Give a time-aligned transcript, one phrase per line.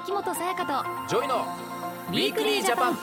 [0.00, 1.44] 秋元さやかと JOYの
[2.10, 2.98] Weekly Japan。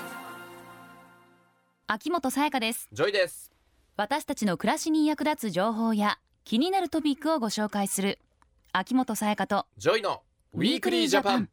[1.87, 2.87] 秋元さやかです。
[2.93, 3.51] JOYです。
[3.97, 8.17] 私たちの暮らしに役立つ情報や気になるトピックをご紹介する
[8.71, 10.21] 秋元さやかと JOYの
[10.53, 11.49] Weekly Japan。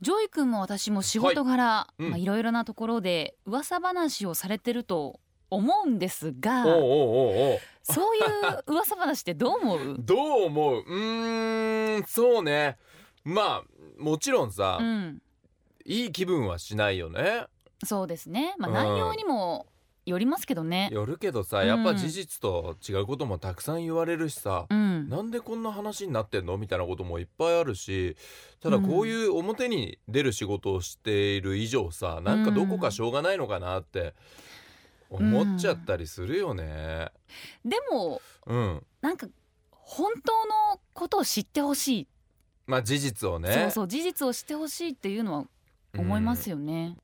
[0.00, 2.02] JOY君も私も仕事柄、い。
[2.04, 2.10] うん。
[2.10, 5.20] まあいろいろなところで噂話をされてると
[5.50, 7.58] 思うんですがおうおうおうおう。
[7.82, 8.24] そういう
[8.68, 9.96] 噂話ってどう思う？
[10.00, 10.78] どう思う？
[10.78, 12.78] うーんそうね。
[13.24, 13.62] まあ
[13.98, 15.22] もちろんさ、うん。
[15.84, 17.46] いい気分はしないよね。
[17.84, 18.54] そうですね。
[18.58, 18.74] まあうん。
[18.74, 19.66] 内容にも
[20.06, 20.88] よりますけどね。
[20.90, 25.08] よるけどさやっぱ事実と違うこともたくさん言われるしさ、うん。
[25.08, 28.16] なんでこんな話になってんのみたいなこともいっぱいあるし
[28.60, 34.14] ただこういう表に出る仕事をしている以上さ、なんかどこかしょうがないのかなって
[35.10, 37.10] 思っちゃったりするよね。
[37.64, 39.26] でもうん、なんか
[39.70, 42.06] 本当のことを知ってほしい、
[42.68, 43.52] まあ事実をね。
[43.52, 45.44] そうそう事実を知ってほしいっていうのは
[45.96, 46.96] 思いますよね、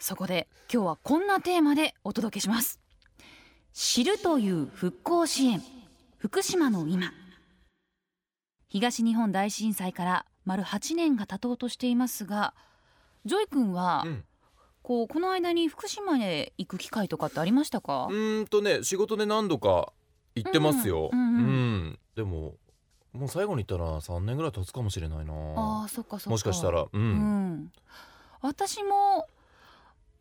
[0.00, 2.80] そこで今日はこんなテーマでお届けします。
[3.72, 5.62] 知るという復興支援。
[6.16, 7.12] 福島の今。
[8.68, 12.54] 東日本大震災から丸8年が経とうとしていますが
[13.24, 14.24] JOY君は、うん。
[14.82, 18.06] こうこの間に福島へ行く機会とかってありましたか？
[18.08, 19.92] う、ーんとね仕事で何度か
[20.36, 21.10] 行ってますよ。
[21.12, 21.40] うんうんうん。
[21.40, 21.98] うん。
[22.14, 22.54] でも
[23.16, 25.32] もう最後に行ったら3年ぐらい経つかもしれないな。
[25.56, 26.30] ああそっかそっか。
[26.30, 27.72] もしかしたら、うん、うん、
[28.40, 29.26] 私も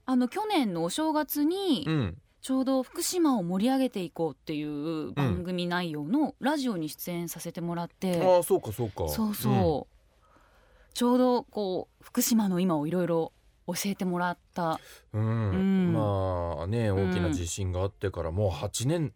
[0.05, 9.09] あの去年のお正月にうん、ちょうど福島を盛り上げていこうっていう番組内容のラジオに出演させてもらって、ああそうかそうか。
[9.09, 13.31] そうそう、ちょうどこう福島の今をいろいろ
[13.65, 14.79] 教えてもらった。
[15.11, 15.93] うん、うん。
[15.93, 19.11] まあね大きな地震があってからもう8年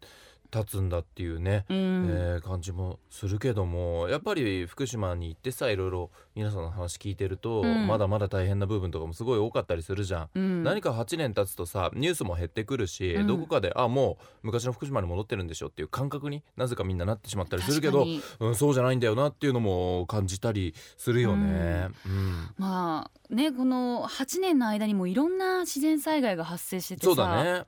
[0.50, 7.86] 経つんだっていうね、うん、えー感じもするけどもやっぱり福島に行ってさいろいろ皆さんの話聞いてると、うん。
[7.86, 10.28] まだまだ大変な部分とかもすごい多かったりするじゃん。
[10.34, 10.62] うん。
[10.62, 13.26] 何か8年経つとさニュースも減ってくるし、うん。
[13.26, 18.06] どこかであもう昔の福島に戻ってるんでしょっていう感覚になぜかみんななってしまったりするけど
[18.40, 21.88] うん、そうじゃないんだよなっていうのも感じたりするよね。
[22.06, 22.50] うん。
[22.56, 27.64] まあねこの8年の間にもいろんな自然災害が発生しててさそうだね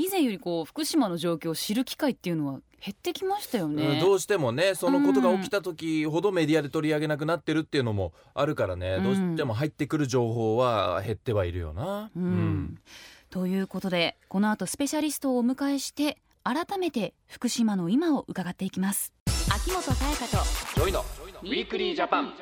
[0.00, 2.52] 以前よりこう福島の状況を知る機会っていうのは
[2.84, 3.86] 減ってきましたよね。
[3.86, 9.04] うんどうしてもねそのことが起きた時ほどメディアで取り上げなくなってるっていうのもあるからね、うん。
[9.04, 12.10] どうしても入ってくる情報は減ってはいるよな。
[12.16, 12.78] うん。
[13.28, 19.12] ということでこの後スペシャリストをお迎えして改めて福島の今を伺っていきます。
[19.52, 20.44] 秋元才加と
[20.74, 21.04] JOYの
[21.42, 22.32] Weekly Japan。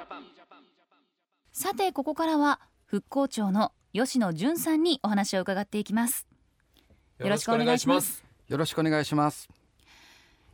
[1.50, 6.27] さてここからは復興庁の吉野淳さんにお話を伺っていきます
[7.18, 9.48] よろしくお願いしますよろしくお願いします。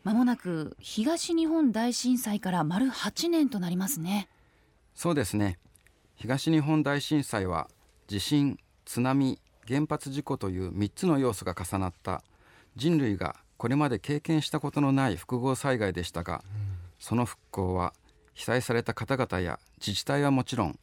[0.02, 4.28] まもなく東日本大震災から丸8年となりますね
[4.94, 5.58] そうですね。
[6.16, 7.68] 東日本大震災は
[8.06, 12.22] 地震、津波、原発事故という3つの要素が重なった
[12.76, 16.42] 人類がこれまで経験したことのない複合災害でしたが、
[16.98, 17.92] その復興は
[18.34, 20.78] 被災された方々や自治体はもちろん、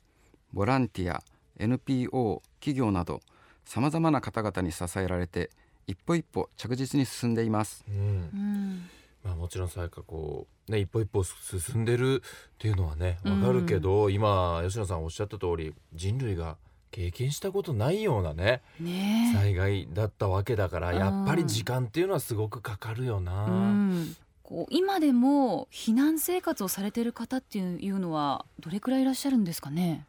[0.54, 1.24] ボランティア、
[1.58, 3.22] NPO、企業など
[3.66, 5.50] さまざまな方々に支えられて
[5.92, 7.86] 一歩一歩着実に進んでいます。
[7.88, 7.96] うん。
[7.96, 8.00] う
[8.38, 8.90] ん。
[9.24, 16.58] まあ、もちろんさやかこうね一歩一歩進んでるっていうのはねわかるけど、今吉野さんおっしゃった通り人類が
[16.90, 19.32] 経験したことないようなねね。
[19.32, 20.98] え災害だったわけだからうん。
[20.98, 23.46] やっぱり時間っていうのはすごくかかるよな。
[23.46, 24.16] うん。
[24.44, 30.06] こう今でも避難生活をされている方っていうのはどれくらいいらっしゃるんですかね？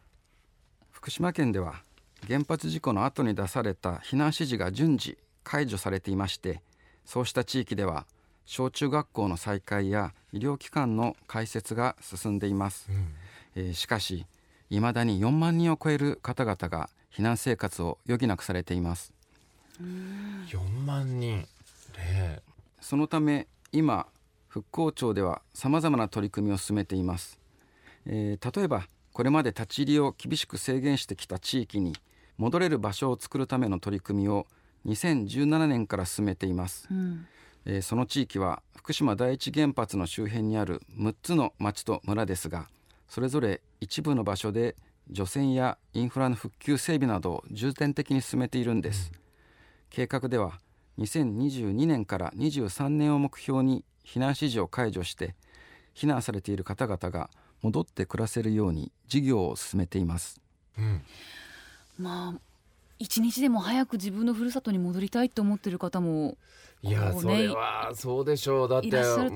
[0.91, 1.82] 福島県では
[2.26, 6.60] 原発事故の後に出された避難指示が順次解除されていまして
[7.04, 8.06] そうした地域では
[8.47, 13.14] 小中学校の再開や医療機関の開設が進んでいます、うん。
[13.54, 14.26] えーしかし
[14.70, 19.12] いまだに4万人を超える方々が避難生活を余儀なくされています。
[19.78, 21.47] 4万人。
[21.98, 22.41] ね
[22.80, 24.06] そのため今
[24.48, 27.38] 復興庁ではさまざまな取り組みを進めています、
[28.06, 31.92] えー例えばこれまで立ち入りを厳しく制限してきた地域に
[32.38, 34.47] 戻れる場所を作るための取り組みを
[34.87, 37.27] 2017年から進めています、うん。
[37.65, 42.69] えーその地域は福島第一原発の周辺にある6つの町と村ですが
[43.09, 44.75] それぞれ一部の場所で
[45.09, 49.13] 除染やインフラの復旧整備などを重点的に進めているんです、
[49.91, 50.59] 計画では
[50.99, 55.34] 2022年から23年を目標に避難指示を解除して
[55.95, 57.31] 避難されている方々が
[57.63, 60.41] 戻って暮らせるように事業を進めています。
[60.79, 61.03] うん
[61.99, 62.41] まあ
[62.98, 66.36] 一日でも早く自分のふるさとに戻りたいと思ってる方も
[66.83, 68.68] いやそれはそうでしょう。
[68.68, 68.91] だって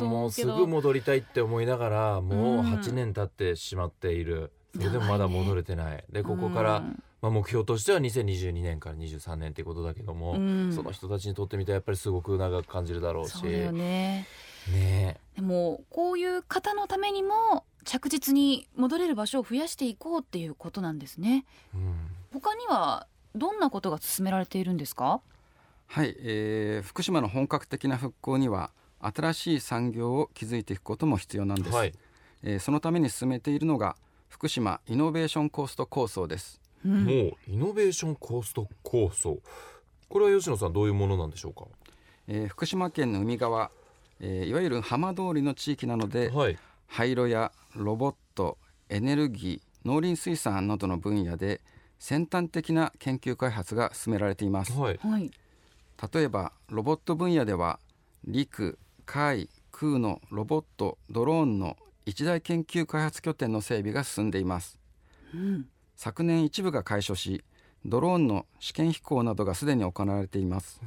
[0.04, 2.74] もうすぐ戻りたいって思いながらもううん。
[2.74, 4.50] 8年経ってしまっている。
[4.74, 6.04] それでもまだ戻れてない。
[6.10, 6.80] でここから、
[7.22, 10.72] まあ、目標としては2022年から23年っていうことだけども、うん。
[10.72, 13.42] その人たちにとってみたらやっぱりすごく長く感じるだろうし。
[13.44, 14.26] ね。
[14.72, 15.20] ね。
[15.36, 21.46] でもこういう方のためにも着実に戻れる場所を増やしていこうっていうことなんですね。
[21.74, 21.94] え、うん。
[22.32, 23.06] 他には
[23.36, 25.20] どんなことが進められているんですか？
[25.86, 31.92] はい、えー福島の本格的な復興には新しい産業を築いていくことも必要なんです、はい。
[32.42, 33.96] えーそのために進めているのが
[34.28, 36.60] 福島イノベーションコースト構想です。
[36.84, 37.04] うん。
[37.04, 39.38] もうイノベーションコースト構想。
[40.08, 41.66] これは吉野さんどういうものなんでしょうか？
[42.28, 43.70] えー福島県の海側、
[44.20, 46.58] えーいわゆる浜通りの地域なのではい。
[46.88, 51.60] 廃炉やロボットエネルギー農林水産などの分野で
[51.98, 54.72] 先端的な研究開発が進められています。
[54.72, 54.98] はい。
[55.02, 55.30] はい。
[56.12, 57.78] 例えばロボット分野では
[58.26, 64.78] 陸海空のロボットドローンの一大研究開発拠点の整備が進んでいます。
[65.34, 65.66] うん。
[65.96, 67.42] 昨年一部が開所し
[67.86, 70.80] ドローンの試験飛行などがすでに行われています、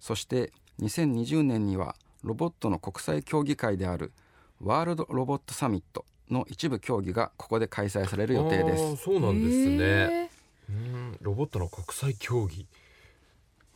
[0.00, 4.12] そして2020年にはロボットの国際競技会である
[4.60, 8.96] ワールドロボットサミットの一部競技がここで開催される予定です。
[8.96, 9.76] そうなんですね。
[9.78, 10.30] へ
[10.68, 11.18] うん。
[11.20, 12.66] ロボットの国際競技。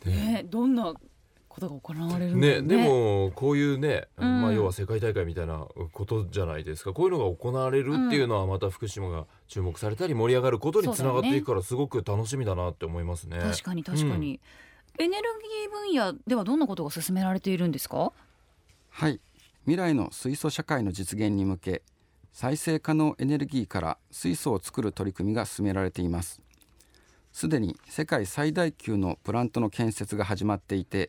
[0.05, 0.47] ーね。
[0.49, 0.95] どんな
[1.49, 2.69] ことが行われるんだろうね。
[2.69, 4.43] でもこういうね、うん。
[4.43, 6.93] まあ、要は世界大会みたいなことじゃないですか。
[6.93, 13.39] こういうのが行われるっていうのはまた福島が注目されたり盛り上がることにつながっていくからすごく楽しみだなって思いますね。
[13.39, 14.41] 確かに確かに、
[14.99, 15.23] エネル
[15.93, 18.13] ギー分野ではどんなことが進められているんですか？
[18.91, 19.21] はい。
[19.65, 21.83] 未来の水素社会の実現に向け
[22.33, 26.41] 再生可能エネルギーから水素を作る取り組みが進められています
[27.39, 31.09] すでに世界最大級のプラントの建設が始まっていて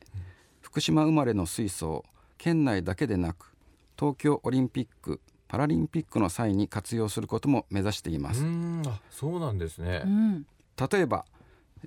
[0.62, 2.06] 福島生まれの水素を
[2.38, 3.56] 県内だけでなく
[4.00, 10.04] 東京オリンピック・パラリンピックの際に活用することも目指していまうすんあそうなんですね。
[10.06, 10.08] う。
[10.08, 10.46] ん。
[10.92, 11.26] 例えば、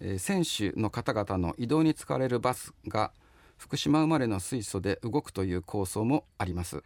[0.00, 3.12] えー選手の方々の移動に使われるバスが
[3.59, 6.83] 福島生まれの水素で動くという構想もあります。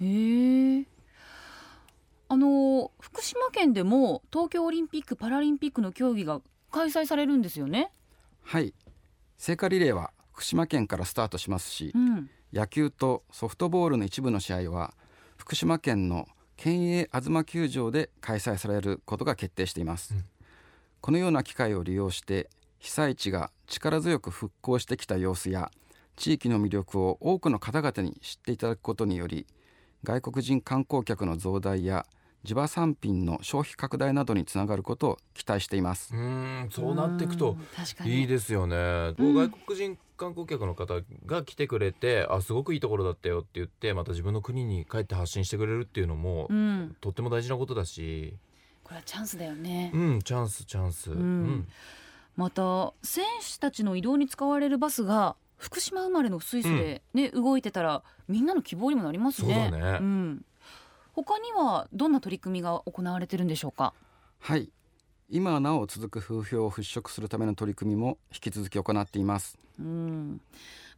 [0.00, 0.84] へえ。
[2.28, 6.40] あの福島県でも東京オリンピック・パラリンピックの競技が
[6.72, 7.92] 開催されるんですよね？
[8.42, 8.74] はい。
[9.36, 12.30] 聖火リレーは福島県からスタートしますしうん。
[12.52, 14.94] 野球とソフトボールの一部の試合は
[15.36, 16.26] 福島県の
[16.56, 20.24] 県営東球場で開催されることが決定しています、うん。
[21.00, 22.48] このような機会を利用して
[22.78, 25.70] 被災地が力強く復興してきた様子や
[26.16, 29.46] 地域の魅力を多くの方々に知っていただくことにより
[30.04, 32.06] 外国人観光客の増大や
[32.44, 36.14] 地場産品の消費拡大などにつながることを期待しています。
[36.14, 38.20] うんそうなっていくとうん確かに。
[38.20, 38.76] いいですよね、
[39.18, 39.34] うん。
[39.34, 46.96] 外国人観光客の方が来てくれてあすごくいいところだったよって言ってまた自分の国に帰って発信してくれるっていうのも、うん。
[47.00, 48.34] とっても大事なことだし。
[48.82, 49.92] これはチャンスだよね。
[49.94, 51.68] うんチャンスチャンス、ん。
[52.36, 59.70] また選手たちの移動に使われるバスが福島生まれの水素で、ね動いてたらみんなの希望にもなりますね。
[59.70, 59.98] そうだね。
[60.04, 60.44] ん、
[61.12, 63.94] 他にはどんな取り組みが行われてるんでしょうか？
[64.38, 64.70] はい。
[65.28, 69.58] 今なお続く風評を払拭するための取り組みも引き続き行っています。
[69.78, 70.40] うん、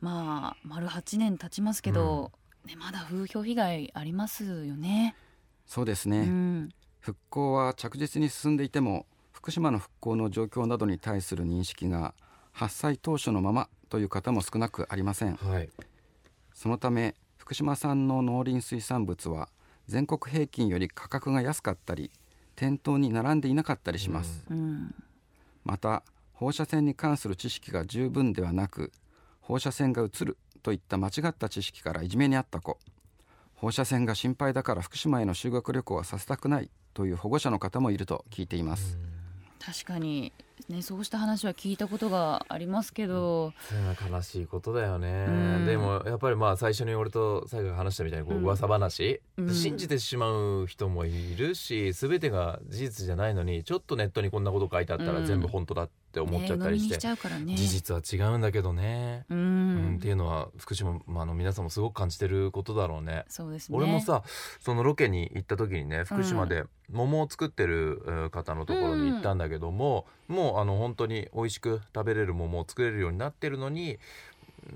[0.00, 2.32] まあ丸8年経ちますけど、
[2.66, 5.14] ねまだ風評被害ありますよね。
[5.66, 6.68] そうですね、うん、
[6.98, 12.14] 復興は着実に進んでいても福島の復興の状況などに対する認識が
[12.52, 15.36] 発災当初のままという方も少なくありません。
[15.36, 15.70] はい。
[16.52, 19.48] そのため福島産の農林水産物は
[19.86, 22.10] 全国平均より価格が安かったり
[22.56, 24.94] 店頭に並んでいなかったりします、うん、
[25.64, 28.92] また放射線に関する知識が十分ではなく
[29.40, 32.78] 放射線が移るといった間違った知識からいじめにあった子。
[33.54, 38.98] 放射線が心配だから福島への修学旅行はさせたくないという保護者の方もいると聞いています、
[39.58, 40.32] 確かに、
[40.68, 43.52] ね、そうした話は聞いたことがありますけど、
[44.10, 45.66] 悲しいことだよね、うん。
[45.66, 48.44] でもやっぱりまあ最初に俺と最後が話したみたいにこううん。
[48.44, 49.54] 噂話、うん。
[49.54, 55.26] 信じてしまう人もいるし全てが事実じゃないのにちょっとネットにこんなこと書いてあったらうん。
[55.26, 57.56] 全部本当だって思っちゃったりして、ねね。
[57.56, 63.24] 事実は違うんだけどね、ううんん、っていうのは福島まあの皆さんもすごく感じてることだろうね。
[63.28, 63.76] そうですね。
[63.76, 64.22] 俺もさ
[64.60, 73.98] そのロケに行った時にね福島で桃を作ってるえー方のところに行ったんだけども、もうあの本当に美味しく食べれる桃を作れるようになってるのに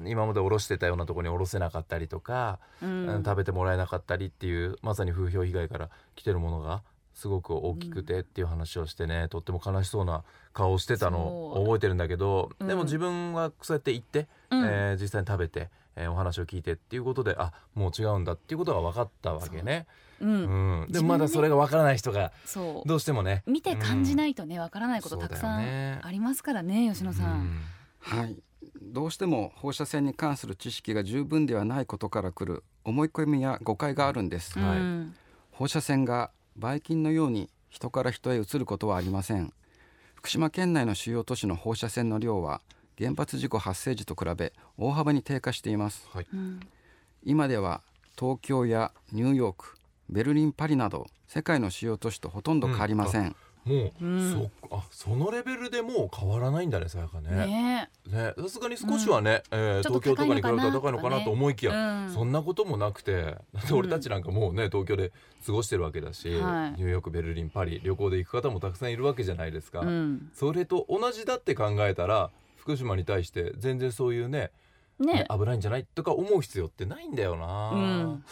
[0.05, 3.23] 今までおろしてたようなところにおろせなかったりとか、うん。
[3.25, 6.83] 食べてもらえなかったりっていうまさに風評被害から来てるものが
[7.15, 12.69] すごく大きくてっていう話をしてね、とっても悲しそうな顔をしてたのを覚えてるんだけど、うん。
[12.69, 14.65] でも自分はそうやって行って、うん。
[14.65, 19.87] えー実際に食べて、えーお話を聞いてっていうことであもう違うんだっていうことが分かったわけね。
[20.21, 20.27] う。
[20.27, 22.89] ん、うん、でもまだそれが分からない人がそう。
[22.89, 23.43] どうしてもね。
[23.47, 27.61] 見て感じないいとねわからないことたくさんありますからね吉野さん。
[28.01, 28.37] はい。
[28.81, 34.79] どうしても放射線に関する知識が十分ではないことからくる思い込みや誤解があるんです、はい。
[34.79, 35.15] うん
[35.51, 39.53] 放射線がばい菌のように人から人へ移ることはありません。
[40.15, 42.61] 福島県内の主要都市の放射線の量は
[42.99, 46.09] 原発事故発生時と比べ大幅に低下しています。
[46.13, 46.27] はい。
[46.35, 46.61] うん。
[47.23, 47.83] 今では
[48.19, 49.77] 東京やニューヨーク
[50.09, 54.77] ベルリンパリなど世界の主要都市とほとんど変わりません、もう、うんそっか。
[54.79, 57.31] あそのレベルでもう変わらないんだねさやかね。
[57.31, 57.91] ね。
[58.07, 58.35] ね。
[58.37, 62.13] さすがに少しはね、えーちょっと東京とかに比べたら高いのかなと思いきや、うん。
[62.13, 65.13] そんなこともなくてだって俺たちなんかもうね東京で
[65.47, 66.71] 過ごしてるわけだし、はい。
[66.73, 70.31] ニューヨークベルリンパリ旅行で行く方もたくさんいるわけじゃないですか、うん。
[70.35, 72.31] それと同じだって考えたら
[72.69, 74.51] 福島に対して全然そういうね
[74.99, 75.15] ね。
[75.15, 78.25] ね危ないんじゃないとか思う必要ってないんだよな、うん。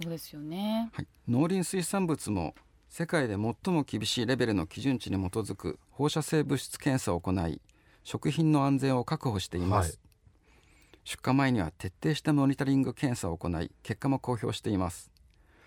[0.00, 0.90] そうですよね。
[0.94, 2.54] はい、農林水産物も
[2.88, 7.60] 世界で最も厳しいレベルの基準値に基づく放射性物質検査を行い
[8.04, 9.98] 食品の安全を確保しています、はい。
[11.04, 15.10] 出荷前には徹底したモニタリング検査を行い結果も公表しています。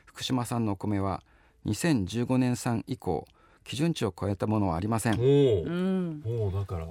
[0.06, 1.22] 福島産のお米は
[1.68, 3.28] 2015年産以降
[3.64, 5.18] 基準値を超えたものはありません。
[5.18, 6.88] もうだから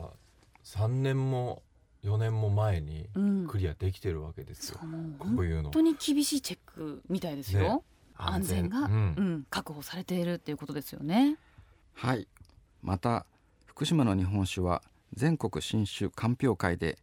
[0.65, 1.63] 3年も
[2.05, 3.47] 4年も前にうん。
[3.47, 4.79] クリアできてるわけですよ。
[4.81, 5.63] そ、うもうこういうの。
[5.65, 7.61] 本当に厳しいチェックみたいですよ。
[7.61, 7.81] ね。
[8.17, 8.89] 安全が、ううん。
[9.41, 11.39] ん、確保されているっていうことですよね。
[11.95, 12.29] はい。
[12.83, 13.27] また
[13.67, 14.83] 福島の日本酒は
[15.15, 16.99] 全国新酒鑑評会で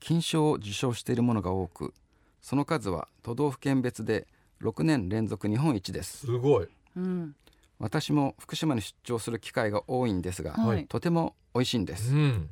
[0.00, 1.92] 金賞を受賞しているものが多く
[2.40, 4.26] その数は都道府県別で
[4.62, 6.26] 6年連続日本一です。
[6.26, 6.68] すごい。
[6.96, 7.34] うん、
[7.78, 10.86] 私も福島に出張する機会が多いんですが、はい。
[10.86, 12.50] とても美味しいんです、うん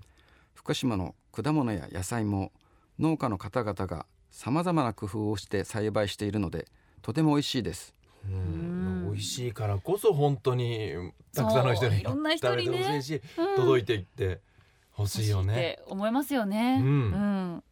[0.65, 2.51] 福島の果物や野菜も
[2.99, 6.69] 農家の方々がさまざまな工夫をして栽培しているので
[7.03, 7.95] とても美味しいです
[8.27, 10.91] うんうん美味しいからこそ本当に
[11.35, 14.41] たくさんの人にそういろんな人食べてほしいし、うん届いていって
[14.93, 15.55] ほしいよね。
[15.55, 16.79] て思いますよね。
[16.81, 16.91] うんう
[17.59, 17.65] ん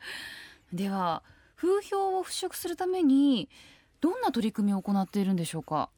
[0.75, 1.23] では
[1.57, 3.49] 風評を払拭するために
[4.03, 5.89] どんな取り組みを行っているんでしょうか？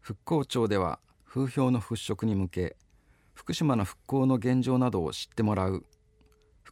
[0.00, 2.76] 復興庁では風評の払拭に向け
[3.32, 5.84] 福島の復興の現状などを知ってもらう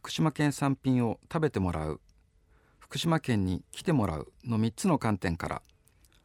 [0.03, 2.01] 福島県産品を食べてもらう。
[2.77, 4.33] 福島県に来てもらう。
[4.43, 5.61] の3つの観点から。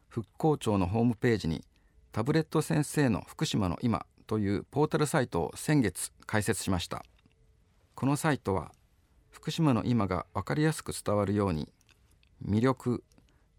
[0.09, 1.63] 復興庁のホームページに
[2.11, 7.05] タブレット先生の福島の今というポータルサイトを先月開設しました。
[7.95, 8.73] このサイトは
[9.29, 11.71] 福島の今が分かりやすく伝わるように
[12.45, 13.01] 魅力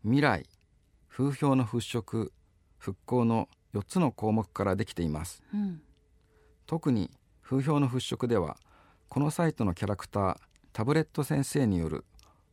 [0.03, 0.45] 未来
[1.09, 2.31] 風評の払拭
[2.77, 5.43] 復興の4つの項目からできています。
[5.55, 5.81] うん。
[6.67, 7.11] 特に
[7.41, 8.59] 風評の払拭では
[9.11, 10.37] このサイトのキャラクター
[10.73, 12.05] タブレット先生による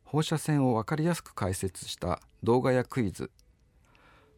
[0.02, 3.30] 放射線を分かりやすく解説した動画やクイズ。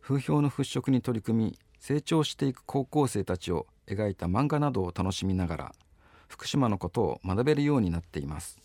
[0.03, 5.75] 風評の払拭に取り組み成長していく高校生たちを描いた漫画などを楽しみながら
[6.29, 8.59] 福島のことを学べるようになっています。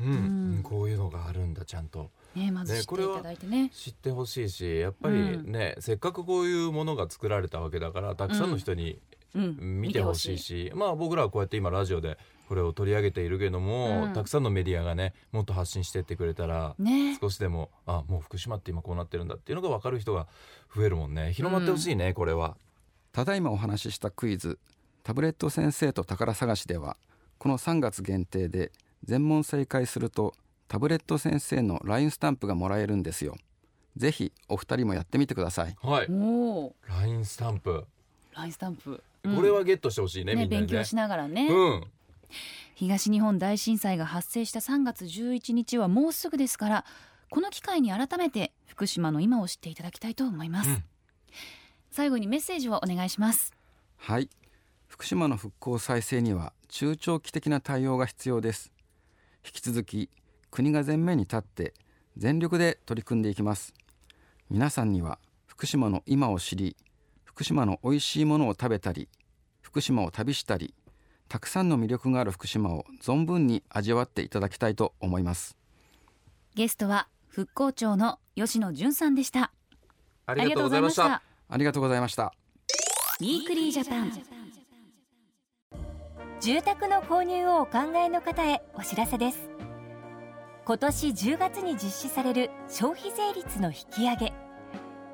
[0.00, 0.06] うん。
[0.08, 0.60] うん。
[0.64, 2.10] こういうのがあるんだちゃんと。
[2.34, 3.70] ねまず知っていただいてね。
[3.72, 9.00] 知ってほしいしやっぱりね、せっかくこういうものが作られたわけだからたくさんの人にうん
[9.34, 12.18] 見てほしいし、まあ僕らはこうやって今ラジオで
[12.48, 14.12] これを取り上げているけども、うん。
[14.12, 17.16] たくさんのメディアがねもっと発信してってくれたら、ね。
[17.20, 20.26] 少しでもあもう福島って今こうなってるんだっていうのが分かる人が
[20.74, 21.32] 増えるもんね。
[21.32, 22.56] 広まってほしいね、これは。
[23.12, 24.58] ただいまお話ししたクイズ
[25.02, 26.96] タブレット先生と宝探しでは
[27.38, 28.70] この3月限定で
[29.04, 30.34] 全問正解すると
[30.68, 33.36] タブレット先生の LINE スタンプがもらえるんですよ。
[33.96, 35.76] ぜひお二人もやってみてください。
[35.82, 36.06] はい。
[36.10, 37.84] おお LINE スタンプ、
[38.34, 39.02] ラインスタンプ。
[39.22, 40.66] これはゲットしてほしいねみねんなにね。
[40.66, 41.48] 勉強しながらね。
[41.48, 41.84] うん。
[42.74, 46.84] 東日本大震災が発生した3月11日はもうすぐですから
[47.28, 50.84] この機会に改めて福島の今を知っていただきたいと思います、うん。
[51.90, 53.52] 最後にメッセージをお願いします。
[53.96, 54.30] はい。
[54.88, 58.72] 福島の復興再生には中長期的な対応が必要です。
[59.44, 60.08] 引き続き
[60.50, 61.74] 国が前面に立って
[62.16, 63.74] 全力で取り組んでいきます。
[64.48, 66.76] 皆さんには福島の今を知り
[67.30, 69.08] 福島の美味しいものを食べたり
[69.62, 70.74] 福島を旅したり
[71.28, 75.56] たくさんの魅力がある福島を存分に味わっていただきたいと思います。
[76.56, 79.52] ゲストは復興庁の吉野淳さんでした。
[80.26, 81.22] ありがとうございました。
[81.48, 82.34] ありがとうございました。
[83.20, 84.10] ウィークリージャパン。
[86.40, 89.50] 住宅の購入をお考えの方へお知らせです。
[90.64, 94.32] 今年10月に実施される消費税率の引き上げ。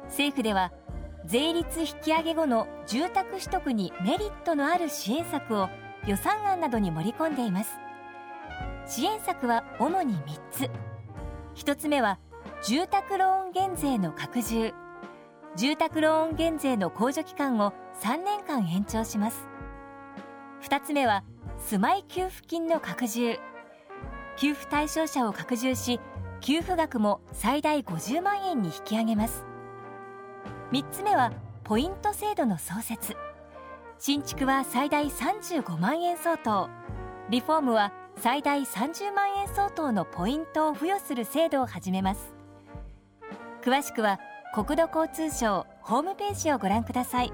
[0.04, 0.72] 政府では
[1.26, 5.68] 税率引き上げ後の住宅取得にメリットのある支援策を
[6.06, 7.80] 予算案などに盛り込んでいます。
[8.86, 10.70] 支援策は主に3つ。
[11.56, 12.20] 1つ目は
[12.62, 14.72] 住宅ローン減税の拡充。
[15.56, 19.48] 住宅ローン減税の控除期間を3年間延長します。
[20.62, 21.24] 2つ目は
[21.58, 23.40] 住まい給付金の拡充。
[24.36, 25.98] 給付対象者を拡充し
[26.40, 29.44] 給付額も最大50万円に引き上げます。
[30.72, 31.32] 3つ目は
[31.62, 33.16] ポイント制度の創設。
[33.98, 36.68] 新築は最大35万円相当。
[37.30, 42.34] リフォームは最大30万円相当のポイントを付与する制度を始めます。
[43.62, 44.18] 詳しくは
[44.54, 47.32] 国土交通省ホームページをご覧ください。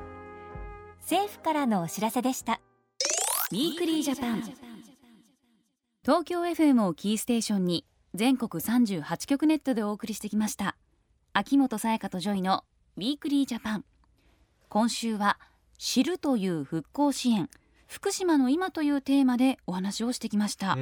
[1.00, 2.60] 政府からのお知らせでした。
[3.50, 4.42] Weekly Japan。
[6.02, 10.76] 東京 FM をキーステーションに全国38局ネットでお送りしてきました。
[11.32, 12.64] 秋元才加と JOYの
[12.99, 13.84] Weekly Japan。
[14.68, 15.38] 今週は
[15.78, 17.49] 知るという復興支援。
[17.87, 20.76] 福島の今というテーマでお話をしてきました。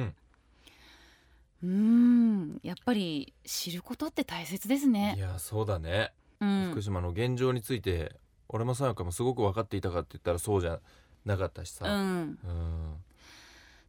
[1.63, 2.53] うん。
[2.55, 6.69] んやっぱり知ることって大切ですいねやそうだね、うん。
[6.71, 8.13] 福島の現状について
[8.49, 10.79] 俺もさやかもすごく分かっていたかって言ったらそうじゃ
[11.23, 12.39] なかったしさ、うん。
[12.43, 12.95] うん。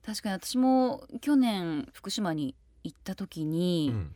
[0.06, 4.14] 確かに私も去年福島に行った時に、うん。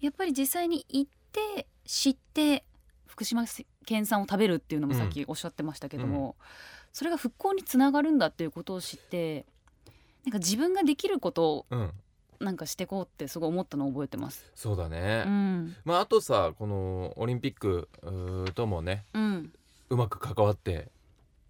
[0.00, 2.64] やっぱり実際に行って知って
[3.16, 3.44] 福島
[3.86, 6.36] 県産を食べるっていうのもさっきおっしゃってましたけども、
[6.92, 9.46] それが復興につながるんだっていうことを知って
[10.24, 11.90] なんか自分ができることをうん。
[12.38, 14.44] なんかしてこうってすごい思ったのを覚えてます。
[14.54, 17.88] そうだね、うん、まああとさこのオリンピック
[18.54, 19.52] ともねうん、
[19.88, 20.90] うまく関わって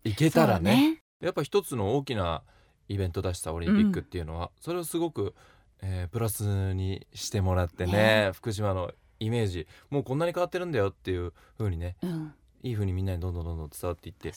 [0.04, 1.02] いけたらね。
[1.20, 2.44] やっぱ一つの大きな
[2.88, 5.34] イベントだしさオリンピックっていうのは、それをすごく、
[5.82, 8.30] えープラスにしてもらってねね。
[8.32, 14.32] 福島のイメージもうこんなに変わってるんだよっていう風にねそうん、いい風にみんなにどんどんどんどん伝わっていって。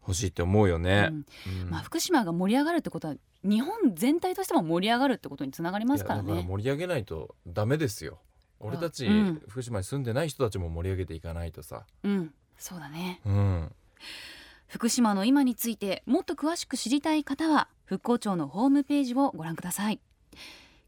[0.00, 1.08] ほしいって思うよね。
[1.10, 1.26] うん
[1.62, 6.44] うんまあ、福島が盛り上がるってことは日本全体としても盛り上がるってことにつながりますからね。
[6.46, 8.18] 盛り上げないとダメですよ。
[8.60, 11.86] 俺たち、うん福島に住んでない人たちも盛り上げていかないとさ。
[12.02, 13.22] うん、そうだね。
[13.24, 13.72] うん。
[14.74, 20.00] 福島の今についてもっと詳しく知りたい方は復興庁のホームページをご覧ください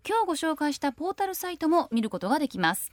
[0.04, 2.92] 今日ご紹介したポータルサイトも見ることができます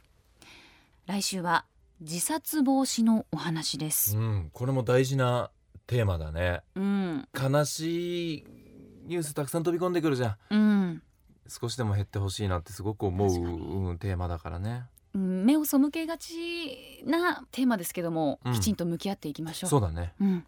[1.06, 1.66] 来週は
[2.00, 4.16] 自殺防止のお話です。
[4.16, 5.50] うん、これも大事な
[5.86, 6.62] テーマだね。
[6.74, 7.28] うん。
[7.38, 8.44] 悲しい
[9.04, 10.54] ニュースたくさん飛び込んでくるじゃん。
[10.54, 11.02] うん。
[11.46, 14.84] 少しでも減ってほしいなってすごく思う、うん、テーマだからね。
[15.14, 18.52] うん目を背けがちなテーマですけども、うん。
[18.54, 19.70] きちんと向き合っていきましょう。
[19.70, 20.14] そうだね。
[20.20, 20.44] うん、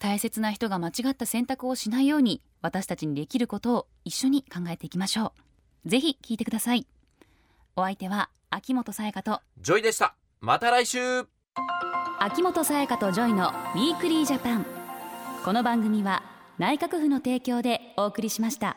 [0.00, 5.32] 大切な人が間違った選択をしないように私たちにできることを一緒に考えていきましょ
[5.84, 5.88] う。
[5.88, 6.88] ぜひ聞いてください。
[7.76, 10.14] お相手は秋元才加と JOYでした。
[10.40, 11.26] また来週。
[12.18, 14.66] 秋元才加と JOYの Weekly Japan
[15.44, 16.22] この番組は
[16.58, 18.76] 内閣府の提供でお送りしました